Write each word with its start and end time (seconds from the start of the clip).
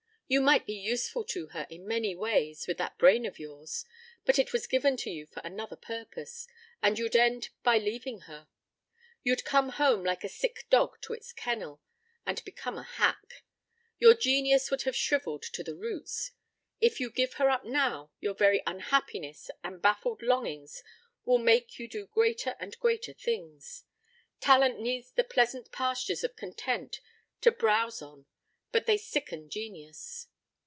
You 0.33 0.39
might 0.39 0.65
be 0.65 0.71
useful 0.75 1.25
to 1.25 1.47
her 1.47 1.67
in 1.69 1.85
many 1.85 2.15
ways, 2.15 2.65
with 2.65 2.77
that 2.77 2.97
brain 2.97 3.25
of 3.25 3.37
yours, 3.37 3.83
but 4.23 4.39
it 4.39 4.53
was 4.53 4.65
given 4.65 4.95
to 4.95 5.09
you 5.09 5.25
for 5.25 5.41
another 5.41 5.75
purpose, 5.75 6.47
and 6.81 6.97
you'd 6.97 7.17
end 7.17 7.49
by 7.63 7.77
leaving 7.77 8.21
her. 8.21 8.47
You'd 9.23 9.43
come 9.43 9.71
home 9.71 10.05
like 10.05 10.23
a 10.23 10.29
sick 10.29 10.67
dog 10.69 11.01
to 11.01 11.11
its 11.11 11.33
kennel 11.33 11.81
and 12.25 12.41
become 12.45 12.77
a 12.77 12.83
hack. 12.83 13.43
Your 13.99 14.13
genius 14.13 14.71
would 14.71 14.83
have 14.83 14.95
shrivelled 14.95 15.43
to 15.51 15.65
the 15.65 15.75
roots. 15.75 16.31
If 16.79 17.01
you 17.01 17.09
give 17.11 17.33
her 17.33 17.49
up 17.49 17.65
now 17.65 18.11
your 18.21 18.33
very 18.33 18.63
unhappiness 18.65 19.51
and 19.65 19.81
baffled 19.81 20.21
longings 20.21 20.81
will 21.25 21.39
make 21.39 21.77
you 21.77 21.89
do 21.89 22.07
greater 22.07 22.55
and 22.57 22.79
greater 22.79 23.11
things. 23.11 23.83
Talent 24.39 24.79
needs 24.79 25.11
the 25.11 25.25
pleasant 25.25 25.73
pastures 25.73 26.23
of 26.23 26.37
content 26.37 27.01
to 27.41 27.51
browse 27.51 28.01
on 28.01 28.27
but 28.73 28.85
they 28.85 28.95
sicken 28.95 29.49
genius. 29.49 30.27